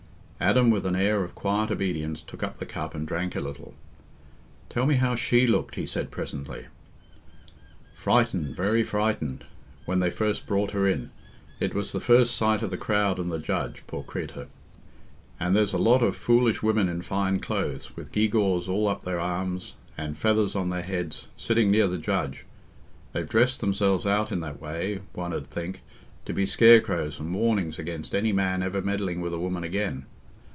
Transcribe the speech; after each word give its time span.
Adam, 0.43 0.71
with 0.71 0.87
an 0.87 0.95
air 0.95 1.23
of 1.23 1.35
quiet 1.35 1.69
obedience, 1.69 2.23
took 2.23 2.41
up 2.41 2.57
the 2.57 2.65
cup 2.65 2.95
and 2.95 3.07
drank 3.07 3.35
a 3.35 3.39
little. 3.39 3.75
"Tell 4.69 4.87
me 4.87 4.95
how 4.95 5.15
she 5.15 5.45
looked," 5.45 5.75
he 5.75 5.85
said 5.85 6.09
presently. 6.09 6.65
"Frightened, 7.93 8.55
very 8.55 8.81
frightened, 8.81 9.43
when 9.85 9.99
they 9.99 10.09
first 10.09 10.47
brought 10.47 10.71
her 10.71 10.87
in; 10.87 11.11
it 11.59 11.75
was 11.75 11.91
the 11.91 11.99
first 11.99 12.35
sight 12.35 12.63
of 12.63 12.71
the 12.71 12.75
crowd 12.77 13.19
and 13.19 13.31
the 13.31 13.37
judge, 13.37 13.83
poor 13.85 14.01
creatur. 14.03 14.47
And 15.39 15.55
there's 15.55 15.73
a 15.73 15.77
lot 15.77 16.01
o' 16.01 16.11
foolish 16.11 16.63
women 16.63 16.89
in 16.89 17.03
fine 17.03 17.39
clothes, 17.39 17.95
with 17.95 18.11
gewgaws 18.11 18.67
all 18.67 18.87
up 18.87 19.03
their 19.03 19.19
arms 19.19 19.75
and 19.95 20.17
feathers 20.17 20.55
on 20.55 20.69
their 20.69 20.81
heads, 20.81 21.27
sitting 21.37 21.69
near 21.69 21.87
the 21.87 21.99
judge: 21.99 22.45
they've 23.13 23.29
dressed 23.29 23.59
themselves 23.61 24.07
out 24.07 24.31
in 24.31 24.39
that 24.39 24.59
way, 24.59 25.01
one 25.13 25.33
'ud 25.33 25.51
think, 25.51 25.83
to 26.25 26.33
be 26.33 26.47
scarecrows 26.47 27.19
and 27.19 27.31
warnings 27.35 27.77
against 27.77 28.15
any 28.15 28.31
man 28.31 28.63
ever 28.63 28.81
meddling 28.81 29.21
with 29.21 29.33
a 29.35 29.39
woman 29.39 29.63
again. 29.63 30.07